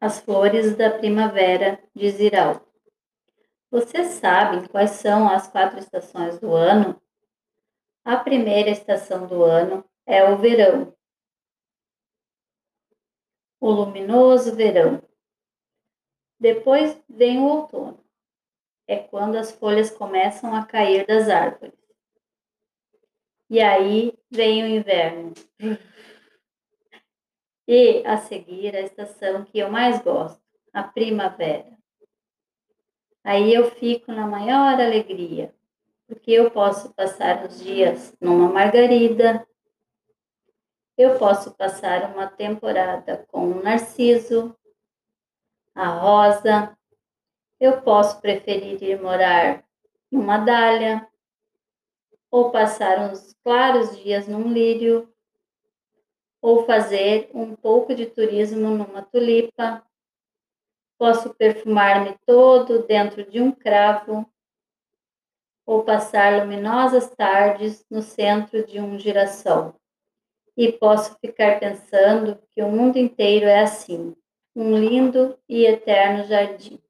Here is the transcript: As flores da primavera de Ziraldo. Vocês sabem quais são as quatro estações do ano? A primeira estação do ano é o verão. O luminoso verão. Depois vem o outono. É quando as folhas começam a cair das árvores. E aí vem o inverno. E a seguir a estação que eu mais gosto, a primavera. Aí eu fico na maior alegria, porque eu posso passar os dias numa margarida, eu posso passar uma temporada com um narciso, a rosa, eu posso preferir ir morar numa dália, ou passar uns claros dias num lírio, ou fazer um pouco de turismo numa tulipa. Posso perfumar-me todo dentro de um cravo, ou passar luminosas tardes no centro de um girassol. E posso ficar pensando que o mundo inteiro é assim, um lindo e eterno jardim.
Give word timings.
As 0.00 0.20
flores 0.20 0.76
da 0.76 0.90
primavera 0.90 1.82
de 1.94 2.08
Ziraldo. 2.10 2.64
Vocês 3.70 4.12
sabem 4.12 4.64
quais 4.66 4.92
são 4.92 5.28
as 5.28 5.48
quatro 5.48 5.78
estações 5.78 6.38
do 6.38 6.54
ano? 6.54 7.00
A 8.04 8.16
primeira 8.16 8.70
estação 8.70 9.26
do 9.26 9.42
ano 9.42 9.84
é 10.06 10.24
o 10.24 10.38
verão. 10.38 10.96
O 13.60 13.70
luminoso 13.70 14.54
verão. 14.54 15.02
Depois 16.38 16.96
vem 17.08 17.40
o 17.40 17.44
outono. 17.44 18.02
É 18.86 18.96
quando 18.96 19.36
as 19.36 19.50
folhas 19.50 19.90
começam 19.90 20.54
a 20.54 20.64
cair 20.64 21.04
das 21.06 21.28
árvores. 21.28 21.74
E 23.50 23.60
aí 23.60 24.16
vem 24.30 24.62
o 24.62 24.66
inverno. 24.66 25.34
E 27.70 28.02
a 28.06 28.16
seguir 28.16 28.74
a 28.74 28.80
estação 28.80 29.44
que 29.44 29.58
eu 29.58 29.70
mais 29.70 30.00
gosto, 30.00 30.40
a 30.72 30.82
primavera. 30.82 31.76
Aí 33.22 33.52
eu 33.52 33.70
fico 33.72 34.10
na 34.10 34.26
maior 34.26 34.80
alegria, 34.80 35.54
porque 36.06 36.32
eu 36.32 36.50
posso 36.50 36.94
passar 36.94 37.44
os 37.44 37.62
dias 37.62 38.16
numa 38.18 38.48
margarida, 38.48 39.46
eu 40.96 41.18
posso 41.18 41.54
passar 41.56 42.10
uma 42.14 42.26
temporada 42.26 43.26
com 43.28 43.46
um 43.46 43.62
narciso, 43.62 44.56
a 45.74 45.88
rosa, 45.88 46.74
eu 47.60 47.82
posso 47.82 48.18
preferir 48.22 48.82
ir 48.82 48.98
morar 48.98 49.62
numa 50.10 50.38
dália, 50.38 51.06
ou 52.30 52.50
passar 52.50 53.10
uns 53.10 53.34
claros 53.44 53.94
dias 53.98 54.26
num 54.26 54.50
lírio, 54.50 55.12
ou 56.40 56.64
fazer 56.64 57.30
um 57.34 57.54
pouco 57.54 57.94
de 57.94 58.06
turismo 58.06 58.70
numa 58.70 59.02
tulipa. 59.02 59.84
Posso 60.98 61.34
perfumar-me 61.34 62.16
todo 62.26 62.86
dentro 62.86 63.28
de 63.28 63.40
um 63.40 63.52
cravo, 63.52 64.28
ou 65.66 65.84
passar 65.84 66.40
luminosas 66.40 67.10
tardes 67.10 67.84
no 67.90 68.00
centro 68.00 68.66
de 68.66 68.80
um 68.80 68.98
girassol. 68.98 69.74
E 70.56 70.72
posso 70.72 71.16
ficar 71.20 71.60
pensando 71.60 72.40
que 72.50 72.62
o 72.62 72.70
mundo 72.70 72.96
inteiro 72.96 73.46
é 73.46 73.60
assim, 73.60 74.16
um 74.56 74.76
lindo 74.76 75.38
e 75.48 75.66
eterno 75.66 76.24
jardim. 76.24 76.80